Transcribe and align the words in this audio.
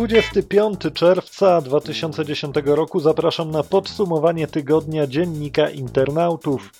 25 0.00 0.80
czerwca 0.94 1.60
2010 1.60 2.56
roku 2.64 3.00
zapraszam 3.00 3.50
na 3.50 3.62
podsumowanie 3.62 4.46
tygodnia 4.46 5.06
dziennika 5.06 5.70
internautów. 5.70 6.72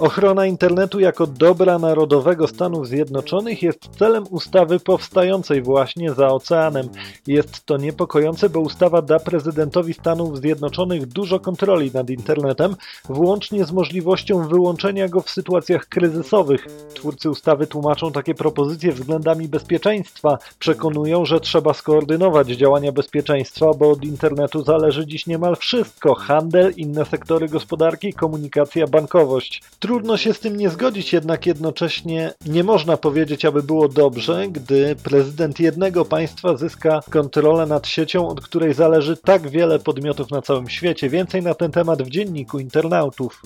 Ochrona 0.00 0.46
internetu 0.46 1.00
jako 1.00 1.26
dobra 1.26 1.78
narodowego 1.78 2.48
Stanów 2.48 2.88
Zjednoczonych 2.88 3.62
jest 3.62 3.88
celem 3.98 4.24
ustawy 4.30 4.80
powstającej 4.80 5.62
właśnie 5.62 6.12
za 6.12 6.28
oceanem. 6.28 6.88
Jest 7.26 7.66
to 7.66 7.76
niepokojące, 7.76 8.50
bo 8.50 8.60
ustawa 8.60 9.02
da 9.02 9.18
prezydentowi 9.18 9.94
Stanów 9.94 10.38
Zjednoczonych 10.38 11.06
dużo 11.06 11.40
kontroli 11.40 11.90
nad 11.94 12.10
internetem, 12.10 12.76
włącznie 13.04 13.64
z 13.64 13.72
możliwością 13.72 14.48
wyłączenia 14.48 15.08
go 15.08 15.20
w 15.20 15.30
sytuacjach 15.30 15.86
kryzysowych. 15.86 16.66
Twórcy 16.94 17.30
ustawy 17.30 17.66
tłumaczą 17.66 18.12
takie 18.12 18.34
propozycje 18.34 18.92
względami 18.92 19.48
bezpieczeństwa. 19.48 20.38
Przekonują, 20.58 21.24
że 21.24 21.40
trzeba 21.40 21.74
skoordynować 21.74 22.48
działania 22.48 22.92
bezpieczeństwa, 22.92 23.66
bo 23.78 23.90
od 23.90 24.04
internetu 24.04 24.62
zależy 24.64 25.06
dziś 25.06 25.26
niemal 25.26 25.56
wszystko: 25.56 26.14
handel, 26.14 26.72
inne 26.76 27.04
sektory 27.04 27.48
gospodarki, 27.48 28.12
komunikacja, 28.12 28.86
bankowość. 28.86 29.62
Trudno 29.90 30.16
się 30.16 30.34
z 30.34 30.40
tym 30.40 30.56
nie 30.56 30.70
zgodzić, 30.70 31.12
jednak 31.12 31.46
jednocześnie 31.46 32.34
nie 32.46 32.64
można 32.64 32.96
powiedzieć, 32.96 33.44
aby 33.44 33.62
było 33.62 33.88
dobrze, 33.88 34.48
gdy 34.48 34.96
prezydent 34.96 35.60
jednego 35.60 36.04
państwa 36.04 36.56
zyska 36.56 37.00
kontrolę 37.10 37.66
nad 37.66 37.86
siecią, 37.86 38.28
od 38.28 38.40
której 38.40 38.74
zależy 38.74 39.16
tak 39.16 39.48
wiele 39.48 39.78
podmiotów 39.78 40.30
na 40.30 40.42
całym 40.42 40.68
świecie. 40.68 41.08
Więcej 41.08 41.42
na 41.42 41.54
ten 41.54 41.70
temat 41.70 42.02
w 42.02 42.10
dzienniku 42.10 42.58
internautów. 42.58 43.42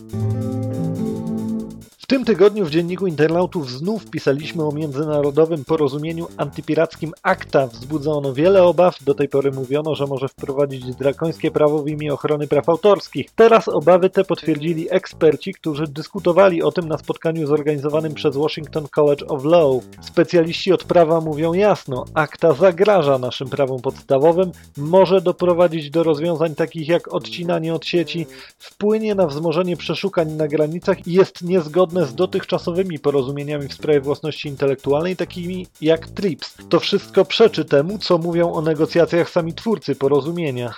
W 2.04 2.06
tym 2.06 2.24
tygodniu 2.24 2.64
w 2.64 2.70
dzienniku 2.70 3.06
internautów 3.06 3.70
znów 3.70 4.10
pisaliśmy 4.10 4.64
o 4.64 4.72
międzynarodowym 4.72 5.64
porozumieniu 5.64 6.26
antypirackim 6.36 7.12
ACTA. 7.22 7.66
Wzbudza 7.66 8.10
ono 8.10 8.32
wiele 8.32 8.62
obaw. 8.62 9.04
Do 9.04 9.14
tej 9.14 9.28
pory 9.28 9.50
mówiono, 9.50 9.94
że 9.94 10.06
może 10.06 10.28
wprowadzić 10.28 10.94
drakońskie 10.94 11.50
prawo 11.50 11.82
w 11.82 11.88
imię 11.88 12.14
ochrony 12.14 12.46
praw 12.46 12.68
autorskich. 12.68 13.30
Teraz 13.36 13.68
obawy 13.68 14.10
te 14.10 14.24
potwierdzili 14.24 14.86
eksperci, 14.90 15.54
którzy 15.54 15.86
dyskutowali 15.86 16.62
o 16.62 16.72
tym 16.72 16.88
na 16.88 16.98
spotkaniu 16.98 17.46
zorganizowanym 17.46 18.14
przez 18.14 18.36
Washington 18.36 18.88
College 18.88 19.26
of 19.26 19.44
Law. 19.44 19.82
Specjaliści 20.00 20.72
od 20.72 20.84
prawa 20.84 21.20
mówią 21.20 21.52
jasno, 21.52 22.04
ACTA 22.14 22.52
zagraża 22.52 23.18
naszym 23.18 23.48
prawom 23.48 23.80
podstawowym, 23.80 24.52
może 24.76 25.20
doprowadzić 25.20 25.90
do 25.90 26.02
rozwiązań 26.02 26.54
takich 26.54 26.88
jak 26.88 27.14
odcinanie 27.14 27.74
od 27.74 27.86
sieci, 27.86 28.26
wpłynie 28.58 29.14
na 29.14 29.26
wzmożenie 29.26 29.76
przeszukań 29.76 30.32
na 30.32 30.48
granicach 30.48 31.06
i 31.06 31.12
jest 31.12 31.42
niezgodne 31.42 31.93
zgodne 31.94 32.06
z 32.06 32.14
dotychczasowymi 32.14 32.98
porozumieniami 32.98 33.68
w 33.68 33.74
sprawie 33.74 34.00
własności 34.00 34.48
intelektualnej, 34.48 35.16
takimi 35.16 35.66
jak 35.80 36.08
TRIPS. 36.08 36.56
To 36.68 36.80
wszystko 36.80 37.24
przeczy 37.24 37.64
temu, 37.64 37.98
co 37.98 38.18
mówią 38.18 38.52
o 38.52 38.62
negocjacjach 38.62 39.30
sami 39.30 39.54
twórcy 39.54 39.94
porozumienia. 39.96 40.74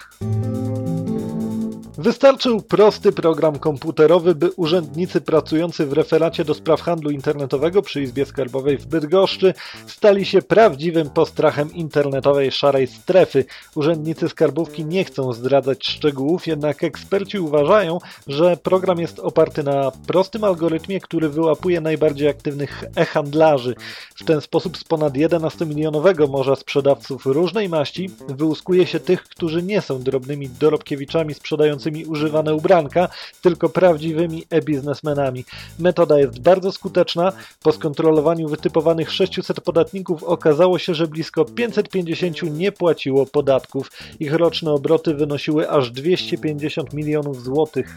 Wystarczył 1.98 2.62
prosty 2.62 3.12
program 3.12 3.58
komputerowy, 3.58 4.34
by 4.34 4.50
urzędnicy 4.50 5.20
pracujący 5.20 5.86
w 5.86 5.92
referacie 5.92 6.44
do 6.44 6.54
spraw 6.54 6.80
handlu 6.80 7.10
internetowego 7.10 7.82
przy 7.82 8.02
Izbie 8.02 8.26
Skarbowej 8.26 8.78
w 8.78 8.86
Bydgoszczy 8.86 9.54
stali 9.86 10.24
się 10.24 10.42
prawdziwym 10.42 11.10
postrachem 11.10 11.74
internetowej 11.74 12.52
szarej 12.52 12.86
strefy. 12.86 13.44
Urzędnicy 13.74 14.28
skarbówki 14.28 14.84
nie 14.84 15.04
chcą 15.04 15.32
zdradzać 15.32 15.86
szczegółów, 15.86 16.46
jednak 16.46 16.84
eksperci 16.84 17.38
uważają, 17.38 17.98
że 18.26 18.56
program 18.56 18.98
jest 18.98 19.18
oparty 19.18 19.62
na 19.62 19.92
prostym 20.06 20.44
algorytmie, 20.44 21.00
który 21.00 21.28
wyłapuje 21.28 21.80
najbardziej 21.80 22.28
aktywnych 22.28 22.84
e-handlarzy. 22.96 23.74
W 24.14 24.24
ten 24.24 24.40
sposób 24.40 24.76
z 24.78 24.84
ponad 24.84 25.14
11-milionowego 25.14 26.28
morza 26.28 26.56
sprzedawców 26.56 27.26
różnej 27.26 27.68
maści 27.68 28.10
wyłuskuje 28.28 28.86
się 28.86 29.00
tych, 29.00 29.22
którzy 29.22 29.62
nie 29.62 29.80
są 29.80 30.02
drobnymi 30.02 30.48
dorobkiewiczami 30.48 31.34
sprzedającymi 31.34 31.85
używane 32.06 32.54
ubranka, 32.54 33.08
tylko 33.42 33.68
prawdziwymi 33.68 34.44
e-biznesmenami. 34.50 35.44
Metoda 35.78 36.18
jest 36.18 36.40
bardzo 36.40 36.72
skuteczna. 36.72 37.32
Po 37.62 37.72
skontrolowaniu 37.72 38.48
wytypowanych 38.48 39.12
600 39.12 39.60
podatników 39.60 40.22
okazało 40.22 40.78
się, 40.78 40.94
że 40.94 41.06
blisko 41.06 41.44
550 41.44 42.42
nie 42.42 42.72
płaciło 42.72 43.26
podatków. 43.26 43.90
Ich 44.20 44.32
roczne 44.32 44.72
obroty 44.72 45.14
wynosiły 45.14 45.70
aż 45.70 45.90
250 45.90 46.92
milionów 46.92 47.42
złotych. 47.42 47.96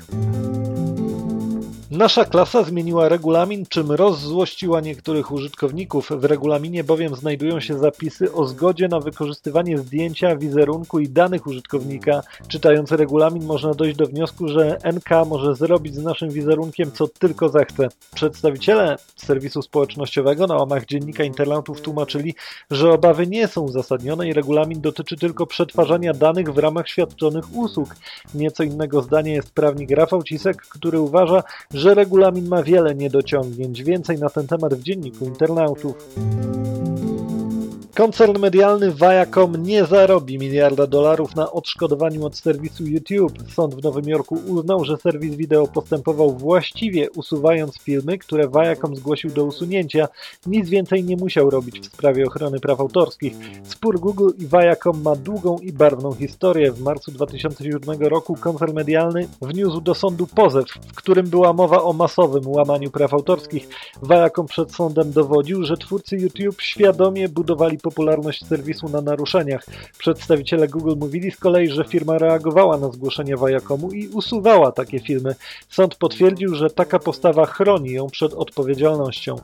Nasza 1.91 2.25
klasa 2.25 2.63
zmieniła 2.63 3.09
regulamin, 3.09 3.65
czym 3.65 3.91
rozzłościła 3.91 4.81
niektórych 4.81 5.31
użytkowników. 5.31 6.09
W 6.09 6.23
regulaminie 6.23 6.83
bowiem 6.83 7.15
znajdują 7.15 7.59
się 7.59 7.77
zapisy 7.77 8.33
o 8.33 8.45
zgodzie 8.45 8.87
na 8.87 8.99
wykorzystywanie 8.99 9.77
zdjęcia, 9.77 10.35
wizerunku 10.35 10.99
i 10.99 11.09
danych 11.09 11.47
użytkownika. 11.47 12.21
Czytając 12.47 12.91
regulamin 12.91 13.45
można 13.45 13.73
dojść 13.73 13.97
do 13.97 14.05
wniosku, 14.05 14.47
że 14.47 14.77
NK 14.93 15.09
może 15.27 15.55
zrobić 15.55 15.95
z 15.95 16.03
naszym 16.03 16.29
wizerunkiem 16.29 16.91
co 16.91 17.07
tylko 17.07 17.49
zechce. 17.49 17.87
Przedstawiciele 18.15 18.97
serwisu 19.15 19.61
społecznościowego 19.61 20.47
na 20.47 20.55
łamach 20.55 20.85
dziennika 20.85 21.23
internautów 21.23 21.81
tłumaczyli, 21.81 22.35
że 22.71 22.91
obawy 22.91 23.27
nie 23.27 23.47
są 23.47 23.61
uzasadnione 23.61 24.27
i 24.27 24.33
regulamin 24.33 24.81
dotyczy 24.81 25.17
tylko 25.17 25.47
przetwarzania 25.47 26.13
danych 26.13 26.53
w 26.53 26.57
ramach 26.57 26.89
świadczonych 26.89 27.55
usług. 27.55 27.95
Nieco 28.33 28.63
innego 28.63 29.01
zdania 29.01 29.33
jest 29.33 29.53
prawnik 29.53 29.91
Rafał 29.91 30.23
Cisek, 30.23 30.57
który 30.57 30.99
uważa, 30.99 31.43
że 31.73 31.78
regulamin 31.85 32.47
ma 32.47 32.63
wiele 32.63 32.95
niedociągnięć. 32.95 33.83
Więcej 33.83 34.17
na 34.17 34.29
ten 34.29 34.47
temat 34.47 34.73
w 34.73 34.83
dzienniku 34.83 35.25
internautów. 35.25 35.95
Koncern 37.95 38.39
medialny 38.39 38.91
Viacom 38.91 39.63
nie 39.63 39.85
zarobi 39.85 40.37
miliarda 40.37 40.87
dolarów 40.87 41.35
na 41.35 41.51
odszkodowaniu 41.51 42.25
od 42.25 42.37
serwisu 42.37 42.85
YouTube. 42.85 43.51
Sąd 43.53 43.75
w 43.75 43.83
Nowym 43.83 44.09
Jorku 44.09 44.35
uznał, 44.47 44.85
że 44.85 44.97
serwis 44.97 45.35
wideo 45.35 45.67
postępował 45.67 46.31
właściwie, 46.31 47.11
usuwając 47.11 47.77
filmy, 47.77 48.17
które 48.17 48.47
Viacom 48.47 48.95
zgłosił 48.95 49.29
do 49.31 49.45
usunięcia. 49.45 50.07
Nic 50.45 50.69
więcej 50.69 51.03
nie 51.03 51.17
musiał 51.17 51.49
robić 51.49 51.79
w 51.79 51.85
sprawie 51.85 52.25
ochrony 52.25 52.59
praw 52.59 52.79
autorskich. 52.79 53.33
Spór 53.63 53.99
Google 53.99 54.29
i 54.37 54.47
Viacom 54.47 55.01
ma 55.01 55.15
długą 55.15 55.57
i 55.57 55.73
barwną 55.73 56.13
historię. 56.13 56.71
W 56.71 56.81
marcu 56.81 57.11
2007 57.11 58.01
roku 58.01 58.35
koncern 58.35 58.73
medialny 58.73 59.27
wniósł 59.41 59.81
do 59.81 59.95
sądu 59.95 60.27
pozew, 60.27 60.65
w 60.87 60.95
którym 60.95 61.29
była 61.29 61.53
mowa 61.53 61.81
o 61.83 61.93
masowym 61.93 62.47
łamaniu 62.47 62.91
praw 62.91 63.13
autorskich. 63.13 63.67
Viacom 64.03 64.47
przed 64.47 64.75
sądem 64.75 65.11
dowodził, 65.11 65.63
że 65.63 65.77
twórcy 65.77 66.17
YouTube 66.17 66.61
świadomie 66.61 67.29
budowali 67.29 67.78
popularność 67.79 68.45
serwisu 68.45 68.89
na 68.89 69.01
naruszeniach. 69.01 69.65
Przedstawiciele 69.97 70.67
Google 70.67 70.95
mówili 70.97 71.31
z 71.31 71.37
kolei, 71.37 71.67
że 71.67 71.83
firma 71.83 72.17
reagowała 72.17 72.77
na 72.77 72.91
zgłoszenie 72.91 73.35
Viacomu 73.37 73.91
i 73.91 74.07
usuwała 74.07 74.71
takie 74.71 74.99
filmy. 74.99 75.35
Sąd 75.69 75.95
potwierdził, 75.95 76.55
że 76.55 76.69
taka 76.69 76.99
postawa 76.99 77.45
chroni 77.45 77.91
ją 77.91 78.07
przed 78.07 78.33
odpowiedzialnością 78.33 79.35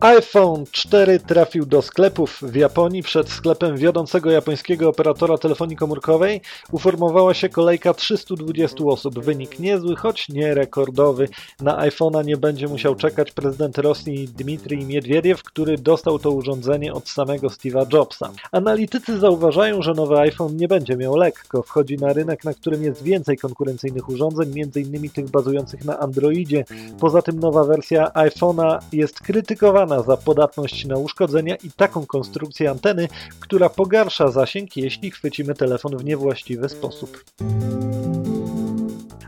iPhone 0.00 0.64
4 0.72 1.18
trafił 1.18 1.66
do 1.66 1.82
sklepów 1.82 2.38
w 2.42 2.54
Japonii. 2.54 3.02
Przed 3.02 3.28
sklepem 3.28 3.76
wiodącego 3.76 4.30
japońskiego 4.30 4.88
operatora 4.88 5.38
telefonii 5.38 5.76
komórkowej 5.76 6.40
uformowała 6.72 7.34
się 7.34 7.48
kolejka 7.48 7.94
320 7.94 8.84
osób. 8.84 9.18
Wynik 9.18 9.58
niezły, 9.58 9.96
choć 9.96 10.28
nie 10.28 10.54
rekordowy. 10.54 11.28
Na 11.60 11.88
iPhone'a 11.88 12.24
nie 12.24 12.36
będzie 12.36 12.68
musiał 12.68 12.94
czekać 12.94 13.32
prezydent 13.32 13.78
Rosji 13.78 14.28
Dmitrij 14.28 14.84
Miedwiediew, 14.84 15.42
który 15.42 15.78
dostał 15.78 16.18
to 16.18 16.30
urządzenie 16.30 16.92
od 16.92 17.08
samego 17.08 17.48
Steve'a 17.48 17.86
Jobsa. 17.92 18.30
Analitycy 18.52 19.18
zauważają, 19.18 19.82
że 19.82 19.94
nowy 19.94 20.18
iPhone 20.18 20.56
nie 20.56 20.68
będzie 20.68 20.96
miał 20.96 21.16
lekko. 21.16 21.62
Wchodzi 21.62 21.96
na 21.96 22.12
rynek, 22.12 22.44
na 22.44 22.54
którym 22.54 22.82
jest 22.82 23.02
więcej 23.02 23.38
konkurencyjnych 23.38 24.08
urządzeń, 24.08 24.60
m.in. 24.60 25.10
tych 25.10 25.30
bazujących 25.30 25.84
na 25.84 25.98
Androidzie. 25.98 26.64
Poza 27.00 27.22
tym 27.22 27.40
nowa 27.40 27.64
wersja 27.64 28.10
iPhone'a 28.14 28.78
jest 28.92 29.20
krytykowana 29.20 29.89
za 29.98 30.16
podatność 30.16 30.84
na 30.84 30.96
uszkodzenia 30.96 31.56
i 31.56 31.70
taką 31.70 32.06
konstrukcję 32.06 32.70
anteny, 32.70 33.08
która 33.40 33.68
pogarsza 33.68 34.30
zasięg, 34.30 34.76
jeśli 34.76 35.10
chwycimy 35.10 35.54
telefon 35.54 35.96
w 35.96 36.04
niewłaściwy 36.04 36.68
sposób. 36.68 37.24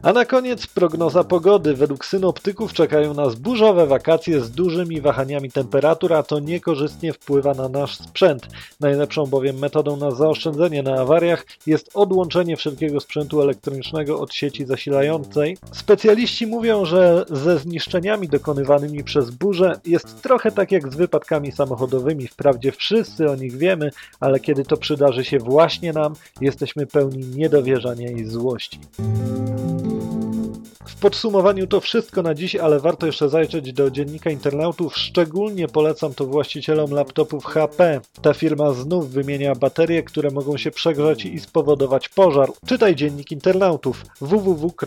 A 0.03 0.13
na 0.13 0.25
koniec 0.25 0.67
prognoza 0.67 1.25
pogody. 1.25 1.75
Według 1.75 2.05
synoptyków 2.05 2.73
czekają 2.73 3.15
nas 3.15 3.35
burzowe 3.35 3.87
wakacje 3.87 4.41
z 4.41 4.51
dużymi 4.51 5.01
wahaniami 5.01 5.51
temperatur, 5.51 6.15
a 6.15 6.23
to 6.23 6.41
niekorzystnie 6.41 7.13
wpływa 7.13 7.55
na 7.55 7.69
nasz 7.69 7.99
sprzęt. 7.99 8.47
Najlepszą 8.81 9.27
bowiem 9.27 9.59
metodą 9.59 9.97
na 9.97 10.11
zaoszczędzenie 10.11 10.83
na 10.83 11.01
awariach 11.01 11.47
jest 11.67 11.91
odłączenie 11.95 12.57
wszelkiego 12.57 13.01
sprzętu 13.01 13.43
elektronicznego 13.43 14.21
od 14.21 14.35
sieci 14.35 14.65
zasilającej. 14.65 15.59
Specjaliści 15.73 16.47
mówią, 16.47 16.85
że 16.85 17.25
ze 17.31 17.59
zniszczeniami 17.59 18.29
dokonywanymi 18.29 19.05
przez 19.05 19.31
burze 19.31 19.81
jest 19.85 20.23
trochę 20.23 20.53
tak 20.53 20.73
jak 20.73 20.93
z 20.93 20.97
wypadkami 20.97 21.53
samochodowymi. 21.53 22.29
Wprawdzie 22.29 22.73
wszyscy 22.73 23.31
o 23.31 23.37
nich 23.37 23.57
wiemy, 23.57 23.91
ale 24.21 24.41
kiedy 24.41 24.65
to 24.65 24.77
przydarzy 24.77 25.25
się 25.25 25.39
właśnie 25.39 25.93
nam, 25.93 26.15
jesteśmy 26.41 26.87
pełni 26.87 27.27
niedowierzania 27.27 28.11
i 28.11 28.25
złości. 28.25 28.81
Podsumowaniu 31.03 31.67
to 31.67 31.81
wszystko 31.81 32.23
na 32.23 32.35
dziś, 32.35 32.57
ale 32.57 32.81
warto 32.81 33.07
jeszcze 33.07 33.29
zajrzeć 33.29 33.73
do 33.73 33.91
dziennika 33.91 34.31
internautów. 34.31 34.97
Szczególnie 34.97 35.69
polecam 35.69 36.15
to 36.15 36.27
właścicielom 36.27 36.91
laptopów 36.91 37.45
HP. 37.45 38.01
Ta 38.23 38.35
firma 38.35 38.73
znów 38.73 39.11
wymienia 39.11 39.55
baterie, 39.55 40.03
które 40.03 40.31
mogą 40.31 40.57
się 40.57 40.71
przegrzać 40.71 41.25
i 41.25 41.41
spowodować 41.41 42.09
pożar. 42.09 42.49
Czytaj 42.67 42.97
dziennik 42.97 43.33
internautów 43.33 44.05
www.d.com.pl 44.21 44.83